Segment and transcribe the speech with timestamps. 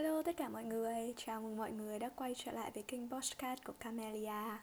[0.00, 3.10] Hello tất cả mọi người, chào mừng mọi người đã quay trở lại với kênh
[3.10, 4.58] Podcast của Camelia.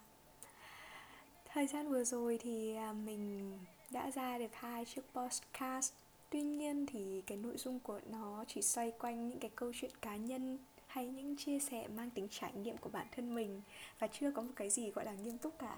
[1.45, 3.51] Thời gian vừa rồi thì à, mình
[3.91, 5.93] đã ra được hai chiếc podcast
[6.29, 9.91] Tuy nhiên thì cái nội dung của nó chỉ xoay quanh những cái câu chuyện
[10.01, 10.57] cá nhân
[10.87, 13.61] hay những chia sẻ mang tính trải nghiệm của bản thân mình
[13.99, 15.77] và chưa có một cái gì gọi là nghiêm túc cả.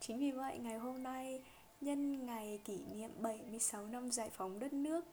[0.00, 1.42] Chính vì vậy ngày hôm nay
[1.80, 5.04] nhân ngày kỷ niệm 76 năm giải phóng đất nước.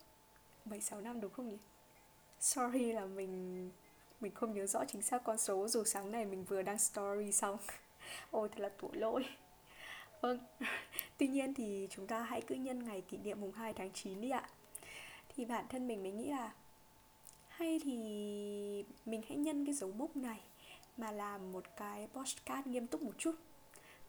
[0.66, 1.58] 76 năm đúng không nhỉ?
[2.40, 3.70] Sorry là mình
[4.20, 7.32] mình không nhớ rõ chính xác con số dù sáng nay mình vừa đăng story
[7.32, 7.58] xong.
[8.32, 9.26] Ôi thật là tội lỗi.
[10.22, 10.40] Vâng,
[11.18, 14.22] tuy nhiên thì chúng ta hãy cứ nhân ngày kỷ niệm mùng 2 tháng 9
[14.22, 14.50] đi ạ.
[15.36, 16.54] Thì bản thân mình mới nghĩ là
[17.48, 17.94] Hay thì
[19.06, 20.40] mình hãy nhân cái dấu mốc này
[20.98, 23.36] Mà làm một cái postcard nghiêm túc một chút.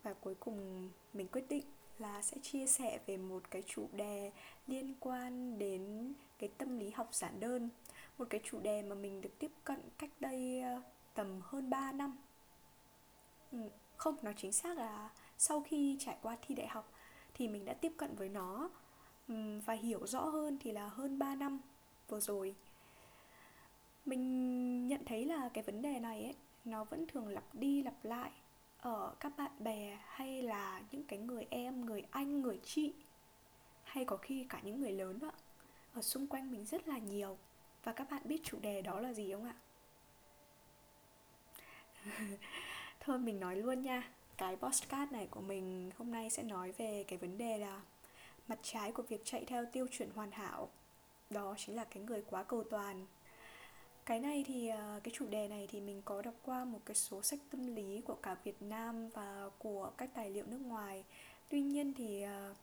[0.02, 1.64] Và cuối cùng mình quyết định
[1.98, 4.30] là sẽ chia sẻ về một cái chủ đề
[4.66, 7.68] liên quan đến cái tâm lý học giản đơn
[8.20, 10.82] một cái chủ đề mà mình được tiếp cận cách đây ờ,
[11.14, 12.16] tầm hơn 3 năm.
[13.52, 13.58] Ừ,
[13.96, 16.92] không nói chính xác là sau khi trải qua thi đại học
[17.34, 18.70] thì mình đã tiếp cận với nó
[19.28, 19.34] ừ,
[19.66, 21.60] và hiểu rõ hơn thì là hơn 3 năm
[22.08, 22.54] vừa rồi.
[24.06, 28.04] Mình nhận thấy là cái vấn đề này ấy, nó vẫn thường lặp đi lặp
[28.04, 28.30] lại
[28.78, 32.92] ở các bạn bè hay là những cái người em, người anh, người chị,
[33.82, 35.32] hay có khi cả những người lớn ạ.
[35.94, 37.38] Ở xung quanh mình rất là nhiều
[37.84, 39.54] và các bạn biết chủ đề đó là gì không ạ?
[43.00, 44.10] Thôi mình nói luôn nha.
[44.36, 47.80] Cái postcard này của mình hôm nay sẽ nói về cái vấn đề là
[48.48, 50.68] mặt trái của việc chạy theo tiêu chuẩn hoàn hảo.
[51.30, 53.06] Đó chính là cái người quá cầu toàn.
[54.06, 56.94] Cái này thì à, cái chủ đề này thì mình có đọc qua một cái
[56.94, 61.04] số sách tâm lý của cả Việt Nam và của các tài liệu nước ngoài.
[61.48, 62.54] Tuy nhiên thì à,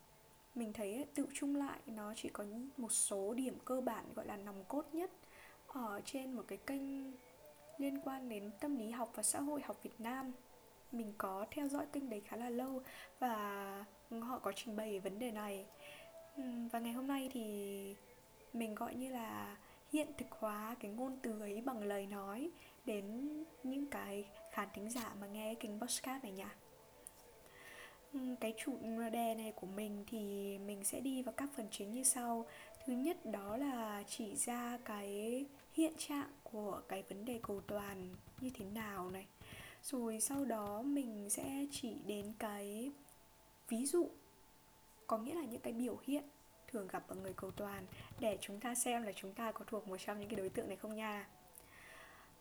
[0.57, 2.45] mình thấy tự chung lại nó chỉ có
[2.77, 5.11] một số điểm cơ bản gọi là nòng cốt nhất
[5.67, 6.81] ở trên một cái kênh
[7.77, 10.31] liên quan đến tâm lý học và xã hội học Việt Nam.
[10.91, 12.81] Mình có theo dõi kênh đấy khá là lâu
[13.19, 13.85] và
[14.21, 15.65] họ có trình bày vấn đề này.
[16.71, 17.95] Và ngày hôm nay thì
[18.53, 19.57] mình gọi như là
[19.91, 22.49] hiện thực hóa cái ngôn từ ấy bằng lời nói
[22.85, 26.43] đến những cái khán thính giả mà nghe kênh podcast này nhỉ?
[28.39, 28.77] Cái chủ
[29.11, 32.45] đề này của mình thì mình sẽ đi vào các phần chính như sau.
[32.85, 38.15] Thứ nhất đó là chỉ ra cái hiện trạng của cái vấn đề cầu toàn
[38.41, 39.25] như thế nào này.
[39.83, 42.91] Rồi sau đó mình sẽ chỉ đến cái
[43.69, 44.07] ví dụ,
[45.07, 46.23] có nghĩa là những cái biểu hiện
[46.67, 47.85] thường gặp ở người cầu toàn
[48.19, 50.67] để chúng ta xem là chúng ta có thuộc một trong những cái đối tượng
[50.67, 51.27] này không nha.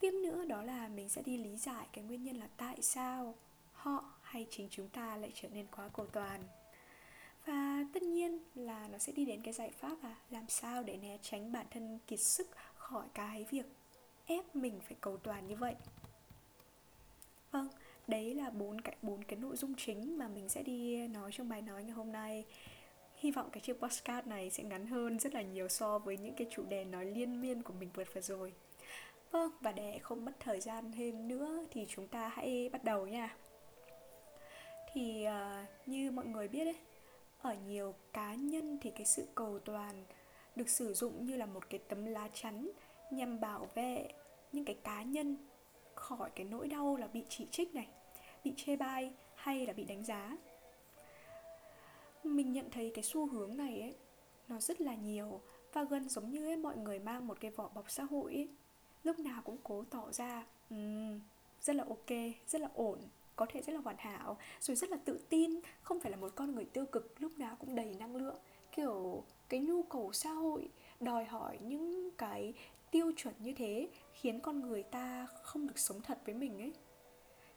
[0.01, 3.35] Tiếp nữa đó là mình sẽ đi lý giải cái nguyên nhân là tại sao
[3.73, 6.43] họ hay chính chúng ta lại trở nên quá cầu toàn?
[7.47, 10.97] Và tất nhiên là nó sẽ đi đến cái giải pháp là làm sao để
[10.97, 13.67] né tránh bản thân kiệt sức khỏi cái việc
[14.27, 15.75] ép mình phải cầu toàn như vậy?
[17.51, 17.69] Vâng
[18.07, 21.49] đấy là bốn cái bốn cái nội dung chính mà mình sẽ đi nói trong
[21.49, 22.45] bài nói ngày hôm nay.
[23.17, 26.35] Hy vọng cái chiếc podcast này sẽ ngắn hơn rất là nhiều so với những
[26.35, 28.53] cái chủ đề nói liên miên của mình vừa vừa rồi.
[29.31, 33.07] Vâng và để không mất thời gian thêm nữa thì chúng ta hãy bắt đầu
[33.07, 33.37] nha
[34.97, 36.77] thì uh, như mọi người biết đấy
[37.39, 40.05] ở nhiều cá nhân thì cái sự cầu toàn
[40.57, 42.71] được sử dụng như là một cái tấm lá chắn
[43.11, 44.09] nhằm bảo vệ
[44.53, 45.37] những cái cá nhân
[45.95, 47.89] khỏi cái nỗi đau là bị chỉ trích này
[48.45, 50.37] bị chê bai hay là bị đánh giá.
[52.25, 53.95] Mình nhận thấy cái xu hướng này ấy
[54.49, 55.41] nó rất là nhiều
[55.73, 58.49] và gần giống như ấy, mọi người mang một cái vỏ bọc xã hội ấy
[59.05, 61.21] lúc nào cũng cố tỏ ra um,
[61.61, 62.11] rất là ok
[62.47, 62.99] rất là ổn
[63.37, 66.33] có thể rất là hoàn hảo rồi rất là tự tin không phải là một
[66.35, 68.37] con người tiêu cực lúc nào cũng đầy năng lượng.
[68.73, 70.71] Kiểu cái nhu cầu xã hội
[71.01, 72.55] đòi hỏi những cái
[72.91, 76.73] tiêu chuẩn như thế khiến con người ta không được sống thật với mình ấy.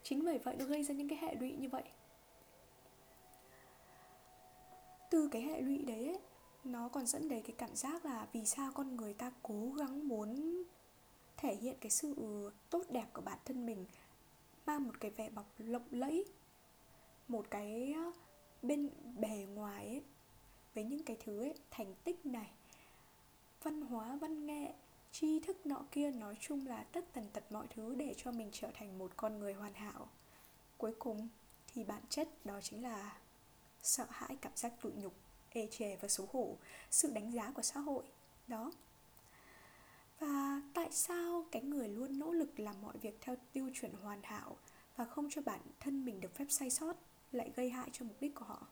[0.02, 1.84] Chính bởi vậy nó gây ra những cái hệ lụy như vậy.
[5.10, 6.18] Từ cái hệ lụy đấy ấy,
[6.64, 10.08] nó còn dẫn đến cái cảm giác là vì sao con người ta cố gắng
[10.08, 10.62] muốn
[11.36, 12.14] thể hiện cái sự
[12.70, 13.86] tốt đẹp của bản thân mình
[14.66, 16.24] mang một cái vẻ bọc lộng lẫy,
[17.28, 18.12] một cái ờ,
[18.62, 20.02] bên bề ngoài ấy,
[20.74, 22.50] với những cái thứ ấy, thành tích này,
[23.62, 24.72] văn hóa, văn nghệ,
[25.12, 28.48] tri thức nọ kia, nói chung là tất tần tật mọi thứ để cho mình
[28.52, 30.08] trở thành một con người hoàn hảo.
[30.78, 31.28] Cuối cùng
[31.66, 33.18] thì bản chất đó chính là
[33.82, 35.12] sợ hãi cảm giác tự nhục,
[35.50, 36.56] ê chề và xấu hổ,
[36.90, 38.04] sự đánh giá của xã hội.
[38.46, 38.72] Đó
[40.20, 44.22] và tại sao cái người luôn nỗ lực làm mọi việc theo tiêu chuẩn hoàn
[44.22, 44.56] hảo
[44.96, 46.96] và không cho bản thân mình được phép sai sót
[47.32, 48.66] lại gây hại cho mục đích của họ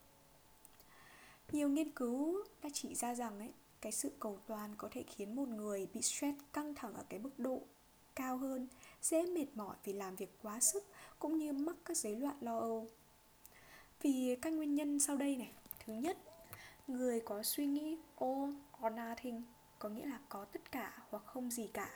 [1.52, 5.36] nhiều nghiên cứu đã chỉ ra rằng ấy cái sự cầu toàn có thể khiến
[5.36, 7.62] một người bị stress căng thẳng ở cái mức độ
[8.18, 8.66] cao hơn,
[9.02, 10.84] dễ mệt mỏi vì làm việc quá sức
[11.18, 12.88] cũng như mắc các rối loạn lo âu.
[14.02, 15.52] Vì các nguyên nhân sau đây này.
[15.86, 16.18] Thứ nhất,
[16.88, 18.54] người có suy nghĩ all
[18.86, 19.42] or nothing,
[19.78, 21.90] có nghĩa là có tất cả hoặc không gì cả.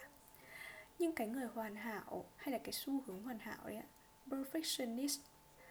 [0.98, 3.86] Nhưng cái người hoàn hảo hay là cái xu hướng hoàn hảo đấy ạ,
[4.26, 5.18] perfectionist,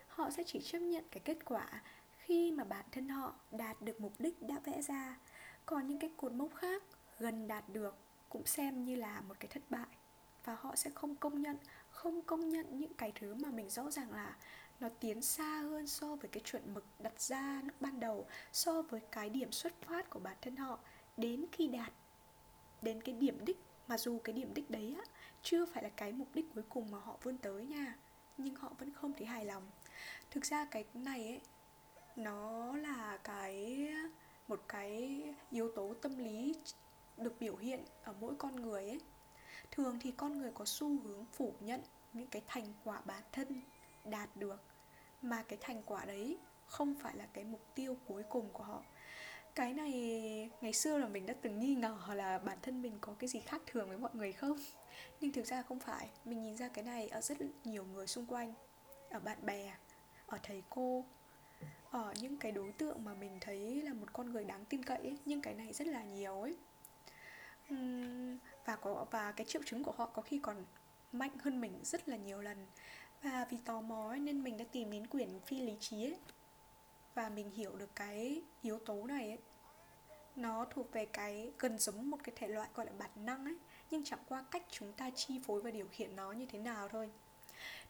[0.07, 1.81] họ sẽ chỉ chấp nhận cái kết quả
[2.17, 5.17] khi mà bản thân họ đạt được mục đích đã vẽ ra.
[5.65, 6.83] Còn những cái cột mốc khác
[7.19, 7.95] gần đạt được
[8.29, 9.87] cũng xem như là một cái thất bại
[10.45, 11.57] và họ sẽ không công nhận
[11.89, 14.35] không công nhận những cái thứ mà mình rõ ràng là
[14.79, 18.81] nó tiến xa hơn so với cái chuẩn mực đặt ra lúc ban đầu so
[18.81, 20.79] với cái điểm xuất phát của bản thân họ
[21.17, 21.91] đến khi đạt
[22.81, 25.03] đến cái điểm đích, mà dù cái điểm đích đấy á,
[25.41, 27.95] chưa phải là cái mục đích cuối cùng mà họ vươn tới nha,
[28.37, 29.63] nhưng họ vẫn không thấy hài lòng.
[30.31, 31.41] Thực ra cái này ấy,
[32.15, 33.87] nó là cái,
[34.47, 36.55] một cái yếu tố tâm lý
[37.17, 39.01] được biểu hiện ở mỗi con người ấy.
[39.71, 41.81] Thường thì con người có xu hướng phủ nhận
[42.13, 43.61] những cái thành quả bản thân
[44.05, 44.61] đạt được,
[45.21, 46.37] mà cái thành quả đấy
[46.67, 48.83] không phải là cái mục tiêu cuối cùng của họ
[49.55, 49.91] cái này
[50.61, 53.39] ngày xưa là mình đã từng nghi ngờ là bản thân mình có cái gì
[53.39, 54.57] khác thường với mọi người không?
[55.19, 58.25] Nhưng thực ra không phải mình nhìn ra cái này ở rất nhiều người xung
[58.25, 58.53] quanh
[59.09, 59.73] ở bạn bè
[60.27, 61.05] ở thầy cô
[61.91, 64.97] ở những cái đối tượng mà mình thấy là một con người đáng tin cậy
[64.97, 66.57] ấy, nhưng cái này rất là nhiều ấy.
[68.65, 70.65] Và có và cái triệu chứng của họ có khi còn
[71.11, 72.65] mạnh hơn mình rất là nhiều lần.
[73.23, 76.17] Và vì tò mò ấy, nên mình đã tìm đến quyển phi lý trí ấy
[77.15, 79.39] và mình hiểu được cái yếu tố này ấy
[80.35, 83.57] nó thuộc về cái gần giống một cái thể loại gọi là bản năng ấy
[83.91, 86.89] nhưng chẳng qua cách chúng ta chi phối và điều khiển nó như thế nào
[86.89, 87.09] thôi.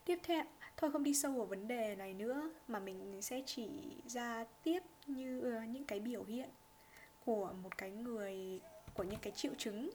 [0.05, 0.43] Tiếp theo
[0.77, 3.69] thôi không đi sâu vào vấn đề này nữa mà mình sẽ chỉ
[4.05, 6.49] ra tiếp như uh, những cái biểu hiện
[7.25, 8.61] của một cái người
[8.93, 9.89] của những cái triệu chứng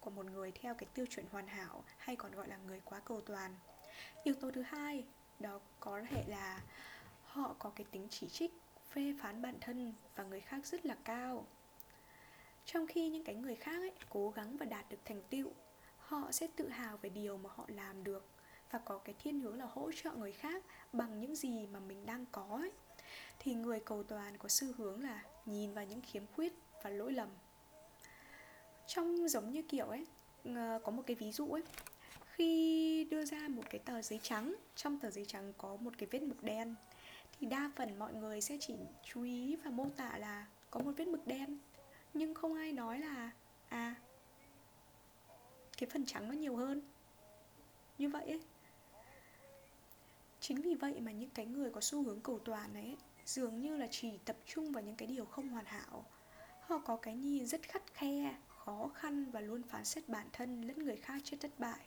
[0.00, 3.00] của một người theo cái tiêu chuẩn hoàn hảo hay còn gọi là người quá
[3.04, 3.54] cầu toàn.
[4.24, 5.04] Yếu tố thứ hai
[5.38, 6.60] đó có thể là
[7.30, 8.52] họ có cái tính chỉ trích,
[8.90, 11.46] phê phán bản thân và người khác rất là cao.
[12.64, 15.52] Trong khi những cái người khác ấy cố gắng và đạt được thành tựu,
[15.98, 18.26] họ sẽ tự hào về điều mà họ làm được
[18.70, 22.06] và có cái thiên hướng là hỗ trợ người khác bằng những gì mà mình
[22.06, 22.72] đang có ấy.
[23.38, 27.12] Thì người cầu toàn có xu hướng là nhìn vào những khiếm khuyết và lỗi
[27.12, 27.28] lầm.
[28.86, 30.06] Trong giống như kiểu ấy
[30.82, 31.62] có một cái ví dụ ấy,
[32.34, 36.08] khi đưa ra một cái tờ giấy trắng, trong tờ giấy trắng có một cái
[36.12, 36.74] vết mực đen
[37.40, 40.92] thì đa phần mọi người sẽ chỉ chú ý và mô tả là có một
[40.96, 41.58] vết mực đen.
[42.14, 43.30] Nhưng không ai nói là
[43.68, 43.94] à
[45.78, 46.82] cái phần trắng nó nhiều hơn.
[47.98, 48.40] Như vậy ấy,
[50.40, 53.76] chính vì vậy mà những cái người có xu hướng cầu toàn ấy, dường như
[53.76, 56.04] là chỉ tập trung vào những cái điều không hoàn hảo.
[56.60, 60.62] Họ có cái nhìn rất khắt khe, khó khăn và luôn phán xét bản thân
[60.62, 61.80] lẫn người khác trước thất bại.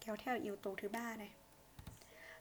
[0.00, 1.30] Kéo theo yếu tố thứ ba này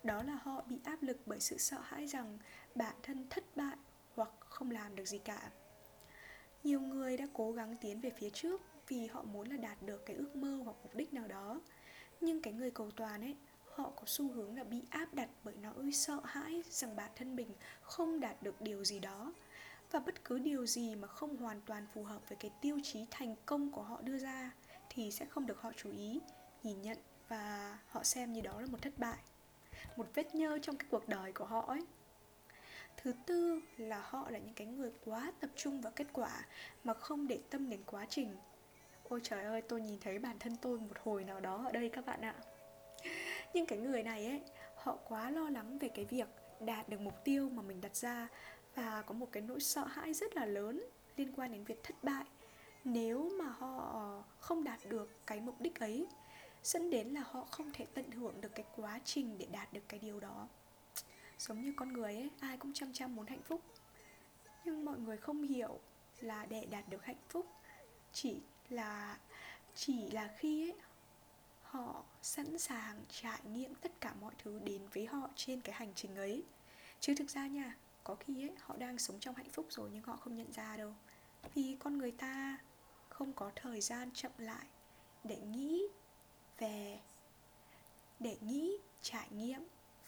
[0.03, 2.37] đó là họ bị áp lực bởi sự sợ hãi rằng
[2.75, 3.77] bản thân thất bại
[4.15, 5.51] hoặc không làm được gì cả.
[6.63, 10.05] Nhiều người đã cố gắng tiến về phía trước vì họ muốn là đạt được
[10.05, 11.61] cái ước mơ hoặc mục đích nào đó.
[12.21, 13.35] Nhưng cái người cầu toàn ấy,
[13.75, 17.35] họ có xu hướng là bị áp đặt bởi nỗi sợ hãi rằng bản thân
[17.35, 19.33] mình không đạt được điều gì đó.
[19.91, 23.05] Và bất cứ điều gì mà không hoàn toàn phù hợp với cái tiêu chí
[23.11, 24.51] thành công của họ đưa ra
[24.89, 26.19] thì sẽ không được họ chú ý,
[26.63, 26.97] nhìn nhận
[27.27, 29.17] và họ xem như đó là một thất bại
[29.95, 31.81] một vết nhơ trong cái cuộc đời của họ ấy.
[32.97, 36.45] Thứ tư là họ là những cái người quá tập trung vào kết quả
[36.83, 38.35] mà không để tâm đến quá trình.
[39.09, 41.89] Ôi trời ơi, tôi nhìn thấy bản thân tôi một hồi nào đó ở đây
[41.89, 42.35] các bạn ạ.
[43.53, 44.41] Nhưng cái người này ấy,
[44.75, 46.27] họ quá lo lắng về cái việc
[46.59, 48.27] đạt được mục tiêu mà mình đặt ra
[48.75, 50.83] và có một cái nỗi sợ hãi rất là lớn
[51.15, 52.25] liên quan đến việc thất bại.
[52.83, 56.07] Nếu mà họ không đạt được cái mục đích ấy
[56.63, 59.83] dẫn đến là họ không thể tận hưởng được cái quá trình để đạt được
[59.87, 60.47] cái điều đó.
[61.37, 63.61] Giống như con người ấy, ai cũng chăm chăm muốn hạnh phúc.
[64.65, 65.79] Nhưng mọi người không hiểu
[66.19, 67.45] là để đạt được hạnh phúc
[68.13, 68.37] chỉ
[68.69, 69.17] là
[69.75, 70.77] chỉ là khi ấy,
[71.61, 75.91] họ sẵn sàng trải nghiệm tất cả mọi thứ đến với họ trên cái hành
[75.95, 76.43] trình ấy.
[76.99, 80.03] Chứ thực ra nha, có khi ấy, họ đang sống trong hạnh phúc rồi nhưng
[80.03, 80.93] họ không nhận ra đâu.
[81.53, 82.57] Vì con người ta
[83.09, 84.65] không có thời gian chậm lại
[85.23, 85.87] để nghĩ
[86.59, 86.99] về
[88.19, 89.61] để nghĩ, trải nghiệm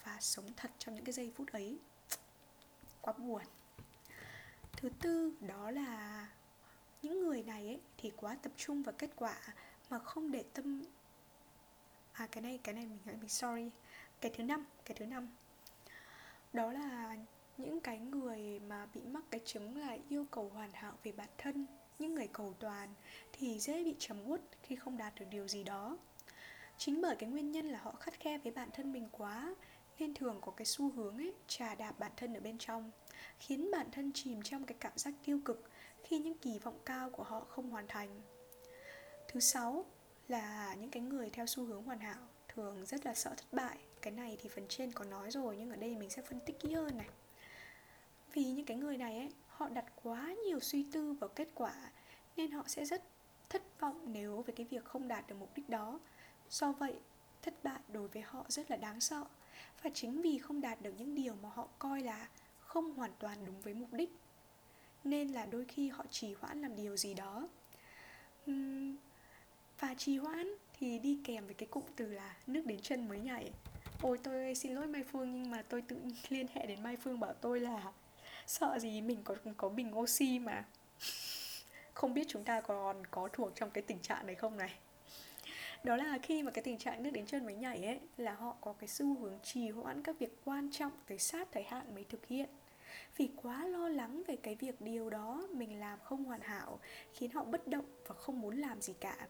[0.04, 1.78] và sống thật trong những cái giây phút ấy.
[3.00, 3.42] Quá buồn.
[4.72, 6.28] Thứ tư, đó là
[7.02, 9.36] những người này ấy thì quá tập trung vào kết quả
[9.90, 10.82] mà không để tâm
[12.12, 13.70] à cái này cái này mình mình sorry.
[14.20, 15.28] Cái thứ năm, cái thứ năm.
[16.52, 17.16] Đó là
[17.56, 21.28] những cái người mà bị mắc cái chứng là yêu cầu hoàn hảo về bản
[21.38, 21.66] thân,
[21.98, 22.94] những người cầu toàn
[23.32, 25.98] thì dễ bị trầm uất khi không đạt được điều gì đó
[26.84, 29.54] chính bởi cái nguyên nhân là họ khắt khe với bản thân mình quá,
[29.98, 32.90] nên thường có cái xu hướng ấy, trà đạp bản thân ở bên trong,
[33.38, 35.70] khiến bản thân chìm trong cái cảm giác tiêu cực
[36.02, 38.20] khi những kỳ vọng cao của họ không hoàn thành.
[39.28, 39.84] Thứ sáu
[40.28, 43.78] là những cái người theo xu hướng hoàn hảo thường rất là sợ thất bại.
[44.00, 46.60] Cái này thì phần trên có nói rồi, nhưng ở đây mình sẽ phân tích
[46.60, 47.08] kỹ hơn này.
[48.32, 51.74] Vì những cái người này ấy, họ đặt quá nhiều suy tư vào kết quả,
[52.36, 53.02] nên họ sẽ rất
[53.48, 56.00] thất vọng nếu về cái việc không đạt được mục đích đó
[56.52, 56.94] do vậy,
[57.42, 59.24] thất bại đối với họ rất là đáng sợ.
[59.82, 62.28] Và chính vì không đạt được những điều mà họ coi là
[62.60, 64.10] không hoàn toàn đúng với mục đích,
[65.04, 67.48] nên là đôi khi họ trì hoãn làm điều gì đó.
[69.78, 73.20] Và trì hoãn thì đi kèm với cái cụm từ là nước đến chân mới
[73.20, 73.52] nhảy
[74.02, 75.96] ôi, tôi xin lỗi mai phương, nhưng mà tôi tự
[76.28, 77.92] liên hệ đến mai phương bảo tôi là
[78.46, 80.64] sợ gì mình có có bình oxy mà.
[81.94, 84.70] Không biết chúng ta còn có thuộc trong cái tình trạng này không này?
[85.84, 88.56] Đó là khi mà cái tình trạng nước đến chân mới nhảy ấy, là họ
[88.60, 92.04] có cái xu hướng trì hoãn các việc quan trọng tới sát thời hạn mới
[92.04, 92.48] thực hiện.
[93.16, 96.78] Vì quá lo lắng về cái việc điều đó mình làm không hoàn hảo,
[97.12, 99.28] khiến họ bất động và không muốn làm gì cả.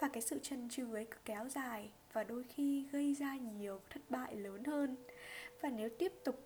[0.00, 3.80] Và cái sự chần chừ ấy cứ kéo dài và đôi khi gây ra nhiều
[3.90, 4.96] thất bại lớn hơn.
[5.60, 6.40] Và nếu tiếp tục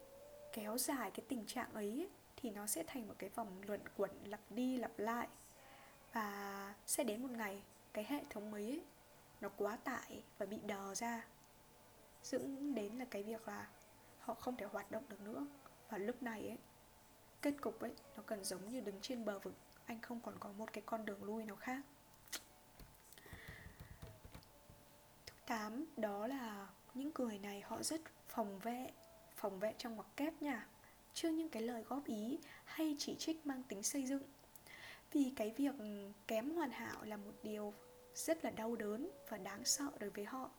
[0.52, 4.10] kéo dài cái tình trạng ấy, thì nó sẽ thành một cái vòng luẩn quẩn
[4.24, 5.28] lặp đi lặp lại.
[6.12, 8.82] Và sẽ đến một ngày, cái hệ thống ấy
[9.40, 11.26] nó quá tải và bị đờ ra.
[12.22, 13.68] Dẫn đến là cái việc là
[14.20, 15.46] họ không thể hoạt động được nữa.
[15.88, 16.58] Và lúc này ấy,
[17.42, 19.54] kết cục ấy, nó cần giống như đứng trên bờ vực.
[19.84, 21.80] Anh không còn có một cái con đường lui nào khác.
[25.26, 28.90] Thứ tám, đó là những người này họ rất phòng vệ
[29.36, 30.66] phòng vệ trong ngoặc kép nha.
[31.14, 34.22] Trước những cái lời góp ý hay chỉ trích mang tính xây dựng.
[35.12, 35.74] Vì cái việc
[36.26, 37.74] kém hoàn hảo là một điều
[38.14, 40.50] rất là đau đớn và đáng sợ đối với họ.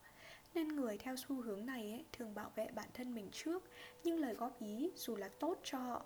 [0.53, 3.63] Nên người theo xu hướng này ấy, thường bảo vệ bản thân mình trước
[4.03, 6.05] nhưng lời góp ý dù là tốt cho họ.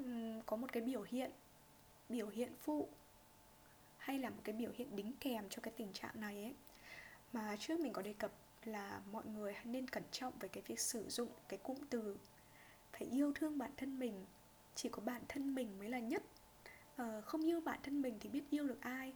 [0.00, 1.30] Uhm, có một cái biểu hiện
[2.08, 2.88] biểu hiện phụ
[3.96, 6.54] hay là một cái biểu hiện đính kèm cho cái tình trạng này ấy
[7.32, 8.32] mà trước mình có đề cập
[8.64, 12.16] là mọi người nên cẩn trọng về cái việc sử dụng cái cụm từ
[12.92, 14.24] phải yêu thương bản thân mình
[14.74, 16.22] chỉ có bản thân mình mới là nhất.
[16.96, 19.12] Ờ, không yêu bản thân mình thì biết yêu được ai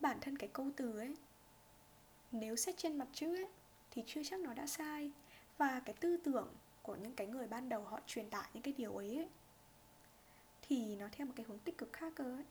[0.00, 1.16] bản thân cái câu từ ấy.
[2.32, 3.48] Nếu xét trên mặt chữ ấy
[3.90, 5.10] thì chưa chắc nó đã sai.
[5.58, 6.48] Và cái tư tưởng
[6.82, 9.28] của những cái người ban đầu họ truyền tải những cái điều ấy, ấy
[10.62, 12.44] thì nó theo một cái hướng tích cực khác cơ ấy.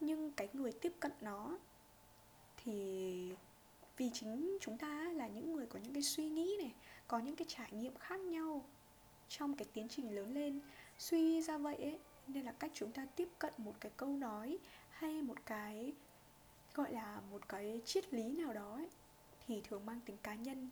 [0.00, 1.58] Nhưng cái người tiếp cận nó
[2.56, 3.32] thì
[3.96, 6.74] vì chính chúng ta là những người có những cái suy nghĩ này
[7.08, 8.64] có những cái trải nghiệm khác nhau
[9.28, 10.60] trong cái tiến trình lớn lên
[10.98, 11.98] suy ra vậy ấy.
[12.26, 14.58] Nên là cách chúng ta tiếp cận một cái câu nói
[14.90, 15.92] hay một cái
[16.74, 18.88] gọi là một cái triết lý nào đó ấy,
[19.46, 20.70] thì thường mang tính cá nhân.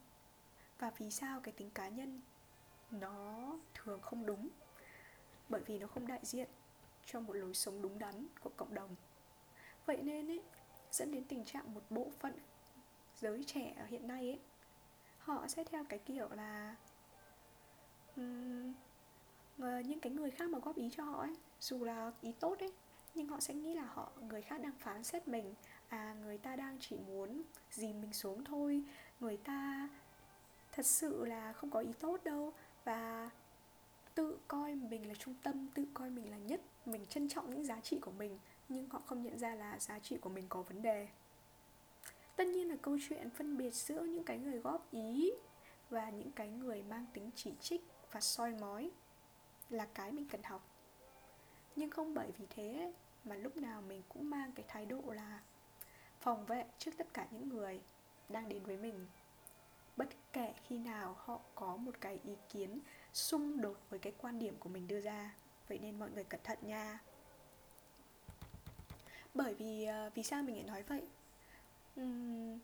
[0.78, 2.21] Và vì sao cái tính cá nhân
[2.90, 4.49] nó thường không đúng?
[5.49, 6.49] Bởi vì nó không đại diện
[7.05, 8.97] cho một lối sống đúng đắn của cộng đồng.
[9.87, 10.43] Vậy nên ấy
[10.90, 12.33] dẫn đến tình trạng một bộ phận
[13.21, 14.38] giới trẻ ở hiện nay ấy
[15.19, 16.76] họ sẽ theo cái kiểu là
[18.17, 18.75] um,
[19.59, 22.73] những cái người khác mà góp ý cho họ ấy dù là ý tốt ấy
[23.14, 25.55] nhưng họ sẽ nghĩ là họ người khác đang phán xét mình
[25.88, 28.85] à người ta đang chỉ muốn dìm mình xuống thôi.
[29.21, 29.88] Người ta
[30.73, 32.52] thật sự là không có ý tốt đâu.
[32.85, 33.30] Và
[34.14, 36.61] tự coi mình là trung tâm, tự coi mình là nhất.
[36.87, 39.99] Mình trân trọng những giá trị của mình, nhưng họ không nhận ra là giá
[39.99, 41.09] trị của mình có vấn đề.
[42.37, 45.33] Tất nhiên là câu chuyện phân biệt giữa những cái người góp ý
[45.90, 48.90] và những cái người mang tính chỉ trích và soi mói
[49.71, 50.68] là cái mình cần học.
[51.76, 52.92] Nhưng không bởi vì thế
[53.25, 55.40] mà lúc nào mình cũng mang cái thái độ là
[56.20, 57.80] phòng vệ trước tất cả những người
[58.28, 59.06] đang đến với mình.
[59.96, 62.80] Bất kể khi nào họ có một cái ý kiến
[63.12, 65.34] xung đột với cái quan điểm của mình đưa ra
[65.68, 66.98] vậy nên mọi người cẩn thận nha.
[69.34, 71.02] Bởi vì ờ, vì sao mình lại nói vậy?
[72.00, 72.58] Uhm,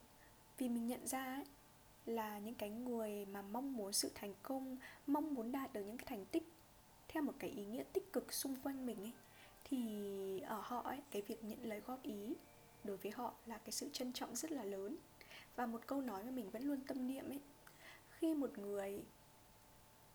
[0.59, 1.45] vì mình nhận ra ấy,
[2.07, 5.99] là những cái người mà mong muốn sự thành công mong muốn đạt được những
[5.99, 6.43] cái thành tích
[7.09, 9.13] theo một cái ý nghĩa tích cực xung quanh mình ấy
[9.65, 12.35] thì ở họ ấy cái việc nhận lời góp ý
[12.85, 14.97] đối với họ là cái sự trân trọng rất là lớn.
[15.57, 17.41] Và một câu nói mà mình vẫn luôn tâm niệm ấy,
[18.11, 19.03] khi một người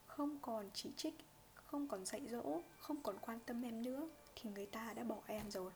[0.08, 1.14] không còn chỉ trích,
[1.56, 5.18] không còn dạy dỗ, không còn quan tâm em nữa, thì người ta đã bỏ
[5.28, 5.72] em rồi.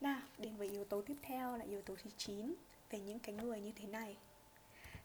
[0.00, 2.54] Nào, đến với yếu tố tiếp theo là yếu tố thứ 9
[2.90, 4.16] về những cái người như thế này.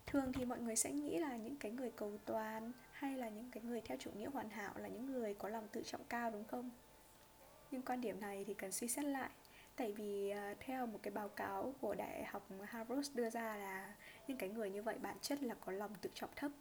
[0.05, 3.51] Thường thì mọi người sẽ nghĩ là những cái người cầu toàn hay là những
[3.51, 6.31] cái người theo chủ nghĩa hoàn hảo là những người có lòng tự trọng cao,
[6.31, 6.69] đúng không?
[7.71, 9.29] Nhưng quan điểm này thì cần suy xét lại
[9.77, 13.93] tại vì uh, theo một cái báo cáo của đại học Harvard đưa ra là
[14.27, 16.51] những cái người như vậy bản chất là có lòng tự trọng thấp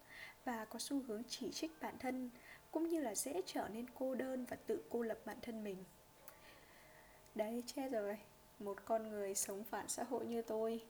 [0.44, 2.30] và có xu hướng chỉ trích bản thân
[2.70, 5.76] cũng như là dễ trở nên cô đơn và tự cô lập bản thân mình.
[7.34, 8.16] Đấy chết rồi.
[8.58, 10.80] Một con người sống phản xã hội như tôi.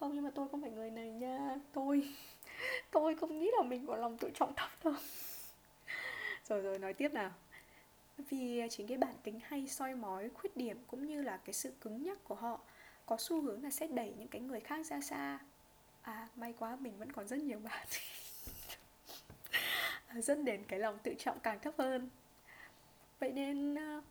[0.00, 1.56] Không nhưng mà tôi không phải người này nha.
[1.72, 2.14] Tôi
[2.90, 4.94] tôi không nghĩ là mình có lòng tự trọng thấp đâu.
[6.48, 7.30] Rồi rồi nói tiếp nào
[8.30, 11.72] vì chính cái bản tính hay soi mói khuyết điểm cũng như là cái sự
[11.80, 12.60] cứng nhắc của họ
[13.06, 15.38] có xu hướng là sẽ đẩy những cái người khác ra xa.
[16.02, 17.86] À may quá mình vẫn còn rất nhiều bạn.
[20.06, 22.08] À, dẫn đến cái lòng tự trọng càng thấp hơn.
[23.20, 24.02] Vậy nên ờ,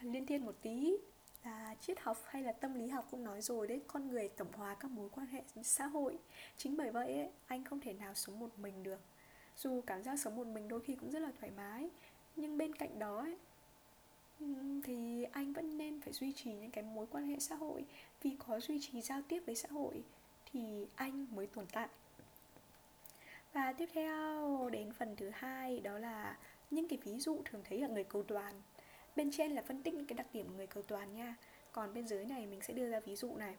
[0.00, 0.96] liên thiên một tí
[1.44, 4.52] là triết học hay là tâm lý học cũng nói rồi đấy con người tổng
[4.52, 6.18] hòa các mối quan hệ xã hội.
[6.56, 9.00] Chính bởi vậy ấy, anh không thể nào sống một mình được.
[9.56, 11.90] Dù cảm giác sống một mình đôi khi cũng rất là thoải mái
[12.36, 13.36] nhưng bên cạnh đó ấy,
[14.84, 17.84] thì anh vẫn nên phải duy trì những cái mối quan hệ xã hội.
[18.22, 20.02] Vì có duy trì giao tiếp với xã hội
[20.52, 21.88] thì anh mới tồn tại.
[23.52, 26.38] Và tiếp theo, đến phần thứ hai, đó là
[26.70, 28.62] những cái ví dụ thường thấy ở người cầu toàn.
[29.16, 31.34] Bên trên là phân tích những cái đặc điểm của người cầu toàn nha.
[31.72, 33.56] Còn bên dưới này mình sẽ đưa ra ví dụ này.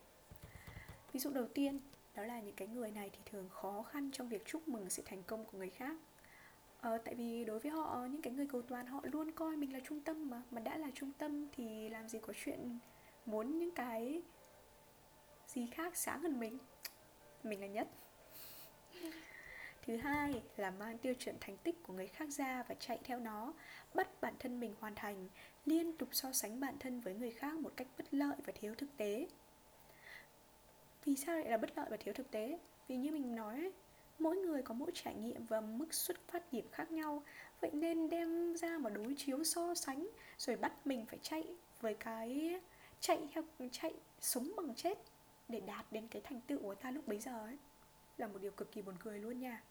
[1.13, 1.79] Ví dụ đầu tiên,
[2.15, 5.03] đó là những cái người này thì thường khó khăn trong việc chúc mừng sự
[5.05, 5.95] thành công của người khác
[6.83, 9.73] ờ, tại vì đối với họ những cái người cầu toàn họ luôn coi mình
[9.73, 12.79] là trung tâm mà mà đã là trung tâm thì làm gì có chuyện
[13.25, 14.21] muốn những cái
[15.47, 16.57] gì khác sáng hơn mình.
[17.43, 17.87] Mình là nhất.
[19.85, 23.19] Thứ hai là mang tiêu chuẩn thành tích của người khác ra và chạy theo
[23.19, 23.53] nó
[23.93, 25.29] bắt bản thân mình hoàn thành
[25.65, 28.75] liên tục so sánh bản thân với người khác một cách bất lợi và thiếu
[28.75, 29.27] thực tế.
[31.05, 32.59] Vì sao lại là bất lợi và thiếu thực tế?
[32.87, 33.71] Vì như mình nói
[34.20, 37.24] mỗi người có mỗi trải nghiệm và mức xuất phát điểm khác nhau.
[37.62, 41.48] Vậy nên đem ra mà đối chiếu so sánh, rồi bắt mình phải chạy
[41.82, 42.60] với cái
[43.00, 44.98] chạy theo, chạy sống bằng chết
[45.48, 47.58] để đạt đến cái thành tựu của ta lúc bấy giờ ấy.
[48.17, 49.63] Là một điều cực kỳ buồn cười luôn nha.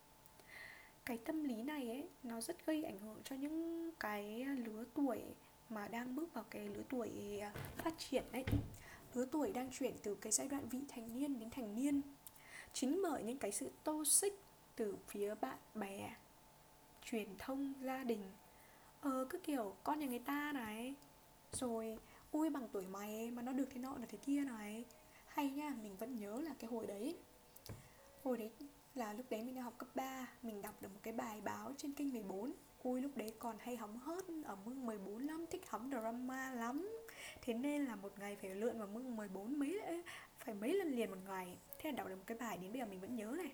[1.04, 5.22] Cái tâm lý này ấy, nó rất gây ảnh hưởng cho những cái lứa tuổi
[5.68, 8.44] mà đang bước vào cái lứa tuổi à, phát triển ấy
[9.14, 12.00] lứa tuổi đang chuyển từ cái giai đoạn vị thành niên đến thành niên
[12.72, 14.38] chính bởi những cái sự tô xích
[14.76, 16.14] từ phía bạn bè,
[17.04, 18.22] truyền thông, gia đình.
[19.00, 20.94] Ờ cứ kiểu, con nhà người ta này,
[21.52, 21.98] rồi,
[22.32, 24.84] ui, bằng tuổi mày mà nó được thế nọ là thế kia này.
[25.26, 27.16] Hay nha, mình vẫn nhớ là cái hồi đấy.
[28.24, 28.50] Hồi đấy
[28.94, 31.72] là lúc đấy mình đang học cấp 3 Mình đọc được một cái bài báo
[31.76, 35.62] trên kênh 14 Ui, lúc đấy còn hay hóng hớt, ở mưng 14 lắm, Thích
[35.68, 36.88] hóng drama lắm.
[37.42, 39.80] Thế nên là một ngày phải lượn vào mưng 14 mấy
[40.38, 41.56] Phải mấy lần liền một ngày.
[41.82, 43.52] Thế là đọc được một cái bài đến bây giờ mình vẫn nhớ này.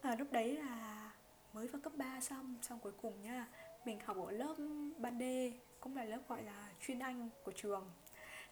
[0.00, 1.10] À, Lúc đấy là
[1.52, 3.46] mới vào cấp 3 xong Xong cuối cùng nha
[3.84, 4.54] Mình học ở lớp
[4.98, 5.22] ban D
[5.80, 7.90] Cũng là lớp gọi là chuyên Anh của trường.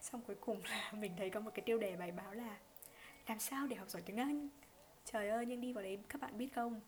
[0.00, 2.58] Xong cuối cùng là mình thấy có một cái tiêu đề bài báo là
[3.26, 4.48] Làm sao để học giỏi tiếng Anh?
[5.04, 6.80] Trời ơi, nhưng đi vào đấy các bạn biết không?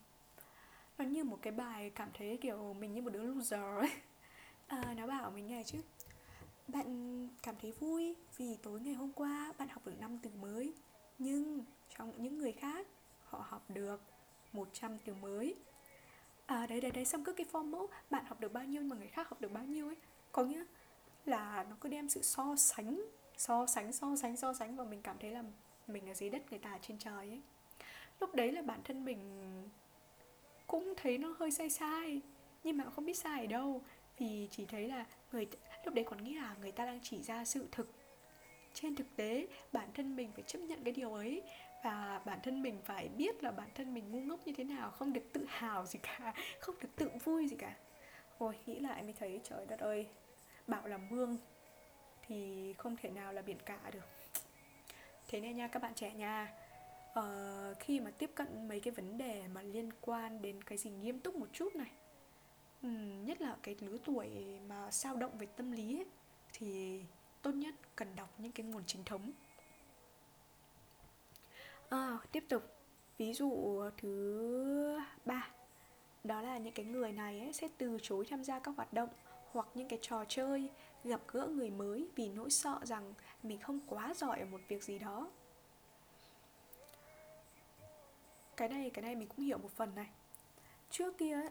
[0.98, 3.90] Nó như một cái bài cảm thấy kiểu mình như một đứa loser ấy.
[4.66, 5.78] À, Nó bảo mình nghe chứ
[6.68, 10.74] Bạn cảm thấy vui vì tối ngày hôm qua bạn học được năm từ mới
[11.18, 11.64] Nhưng
[11.98, 12.86] trong những người khác
[13.24, 14.00] họ học được
[14.52, 15.54] 100 từ mới.
[16.46, 18.96] À đấy đấy đấy xong cứ cái form mẫu Bạn học được bao nhiêu mà
[18.96, 19.96] người khác học được bao nhiêu ấy.
[20.32, 20.64] Có nghĩa
[21.24, 23.02] là nó cứ đem sự so sánh
[23.36, 25.44] So sánh, so sánh, so sánh Và mình cảm thấy là
[25.86, 27.40] mình ở dưới đất người ta trên trời ấy.
[28.20, 29.18] Lúc đấy là bản thân mình
[30.66, 32.20] cũng thấy nó hơi sai sai
[32.64, 33.82] nhưng mà không biết sai ở đâu.
[34.18, 35.46] Vì chỉ thấy là người
[35.84, 37.88] lúc đấy còn nghĩ là người ta đang chỉ ra sự thực.
[38.74, 41.42] Trên thực tế bản thân mình phải chấp nhận cái điều ấy
[41.82, 44.90] và bản thân mình phải biết là bản thân mình ngu ngốc như thế nào
[44.90, 47.76] không được tự hào gì cả không được tự vui gì cả.
[48.38, 50.06] Ôi nghĩ lại mới thấy trời đất ơi
[50.66, 51.38] bảo là mương
[52.26, 54.06] thì không thể nào là biển cả được.
[55.28, 56.54] Thế nên nha các bạn trẻ nha
[57.18, 60.90] uh, khi mà tiếp cận mấy cái vấn đề mà liên quan đến cái gì
[60.90, 61.90] nghiêm túc một chút này
[62.82, 64.28] um, nhất là cái lứa tuổi
[64.68, 66.06] mà sao động về tâm lý ấy,
[66.52, 67.00] thì
[67.42, 69.32] tốt nhất cần đọc những cái nguồn chính thống
[71.92, 72.62] à, tiếp tục.
[73.18, 75.50] Ví dụ ờ, thứ ba.
[76.24, 79.08] Đó là những cái người này ấy, sẽ từ chối tham gia các hoạt động
[79.52, 80.70] hoặc những cái trò chơi
[81.04, 84.84] gặp gỡ người mới vì nỗi sợ rằng mình không quá giỏi ở một việc
[84.84, 85.30] gì đó.
[88.56, 90.08] Cái này cái này mình cũng hiểu một phần này.
[90.90, 91.50] Trước kia ấy,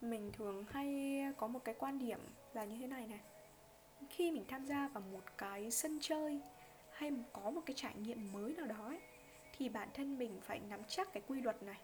[0.00, 2.18] mình thường hay có một cái quan điểm
[2.54, 3.20] là như thế này này.
[4.10, 6.40] Khi mình tham gia vào một cái sân chơi
[6.92, 9.00] hay có một cái trải nghiệm mới nào đó ấy,
[9.58, 11.80] thì bản thân mình phải nắm chắc cái quy luật này.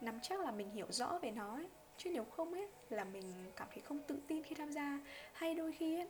[0.00, 1.66] Nắm chắc là mình hiểu rõ về nó ấy.
[1.98, 3.22] chứ nếu không ấy là mình
[3.56, 5.00] cảm thấy không tự tin khi tham gia.
[5.32, 6.06] Hay đôi khi ấy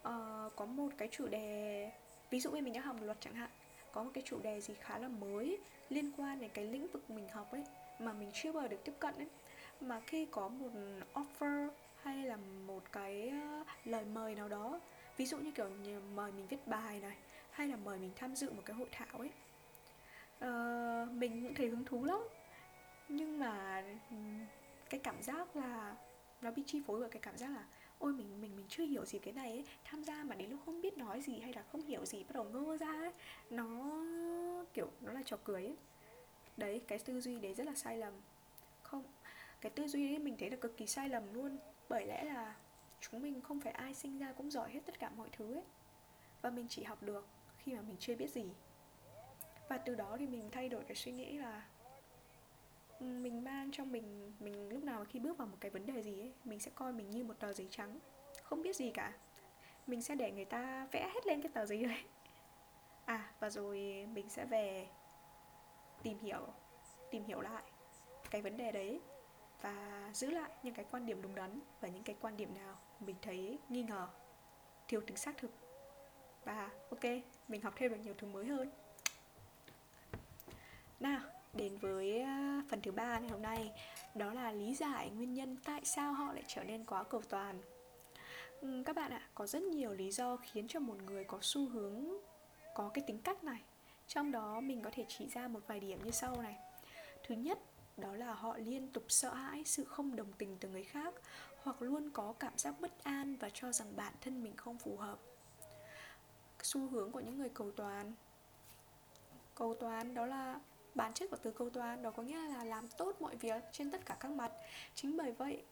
[0.00, 1.90] uh, có một cái chủ đề
[2.30, 3.50] ví dụ như mình đã học luật chẳng hạn
[3.92, 7.10] có một cái chủ đề gì khá là mới liên quan đến cái lĩnh vực
[7.10, 7.64] mình học ấy
[7.98, 9.28] mà mình chưa bao giờ được tiếp cận ấy.
[9.80, 10.70] Mà khi có một
[11.14, 11.68] offer
[12.02, 14.80] hay là một cái ờ, lời mời nào đó
[15.16, 17.16] ví dụ như kiểu như mời mình viết bài này
[17.50, 19.30] hay là mời mình tham dự một cái hội thảo ấy
[20.44, 22.20] uh, mình cũng thấy hứng thú lắm.
[23.08, 24.16] Nhưng mà ừ,
[24.90, 25.96] cái cảm giác là
[26.42, 27.64] nó bị chi phối bởi cái cảm giác là
[27.98, 29.64] ôi mình mình mình chưa hiểu gì cái này ấy.
[29.84, 32.34] Tham gia mà đến lúc không biết nói gì hay là không hiểu gì bắt
[32.34, 33.12] đầu ngơ ra ấy.
[33.50, 34.02] Nó
[34.74, 35.76] kiểu nó là trò cười ấy.
[36.56, 38.12] Đấy cái tư duy đấy rất là sai lầm.
[38.82, 39.04] Không
[39.60, 41.56] cái tư duy ấy mình thấy là cực kỳ sai lầm luôn.
[41.88, 42.56] Bởi lẽ là
[43.00, 45.64] chúng mình không phải ai sinh ra cũng giỏi hết tất cả mọi thứ ấy.
[46.42, 47.26] Và mình chỉ học được
[47.58, 48.44] khi mà mình chưa biết gì
[49.68, 51.66] và từ đó thì mình thay đổi cái suy nghĩ là
[53.00, 56.02] ừ, mình mang trong mình mình lúc nào khi bước vào một cái vấn đề
[56.02, 57.98] gì ấy, mình sẽ coi mình như một tờ giấy trắng,
[58.42, 59.12] không biết gì cả.
[59.86, 62.02] Mình sẽ để người ta vẽ hết lên cái tờ giấy đấy.
[63.04, 64.86] À và rồi mình sẽ về
[66.02, 66.46] tìm hiểu
[67.10, 67.62] tìm hiểu lại
[68.30, 69.00] cái vấn đề đấy
[69.62, 72.78] và giữ lại những cái quan điểm đúng đắn và những cái quan điểm nào
[73.00, 74.08] mình thấy nghi ngờ,
[74.88, 75.50] thiếu tính xác thực.
[76.44, 77.04] Và ok,
[77.48, 78.70] mình học thêm được nhiều thứ mới hơn
[81.00, 81.20] nào
[81.52, 83.72] đến với à, phần thứ ba ngày hôm nay.
[84.14, 87.60] Đó là lý giải nguyên nhân tại sao họ lại trở nên quá cầu toàn.
[88.60, 91.68] Ừ, các bạn ạ có rất nhiều lý do khiến cho một người có xu
[91.68, 92.04] hướng
[92.74, 93.62] có cái tính cách này.
[94.06, 96.56] Trong đó mình có thể chỉ ra một vài điểm như sau này.
[97.26, 97.58] Thứ nhất
[97.96, 101.14] đó là họ liên tục sợ hãi sự không đồng tình từ người khác
[101.62, 104.96] hoặc luôn có cảm giác bất an và cho rằng bản thân mình không phù
[104.96, 105.18] hợp.
[106.62, 108.12] Xu hướng của những người cầu toàn.
[109.54, 110.60] Cầu toàn đó là
[110.96, 113.90] bản chất của từ cầu toàn đó có nghĩa là làm tốt mọi việc trên
[113.90, 114.52] tất cả các mặt.
[114.94, 115.62] Chính bởi vậy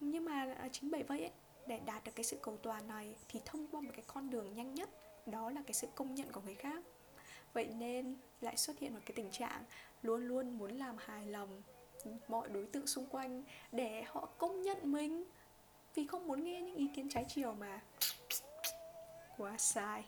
[0.00, 1.32] nhưng mà à, chính bởi vậy ấy,
[1.66, 4.54] để đạt được cái sự cầu toàn này thì thông qua một cái con đường
[4.54, 4.90] nhanh nhất
[5.26, 6.84] đó là cái sự công nhận của người khác.
[7.52, 9.64] Vậy nên lại xuất hiện một cái tình trạng
[10.02, 11.62] luôn luôn muốn làm hài lòng
[12.28, 13.42] mọi đối tượng xung quanh
[13.72, 15.24] để họ công nhận mình.
[15.94, 17.80] Vì không muốn nghe những ý kiến trái chiều mà.
[19.38, 20.04] Quá sai.